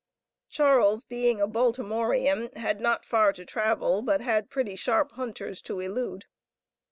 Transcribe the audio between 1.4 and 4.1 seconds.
Baltimorean, had not far to travel,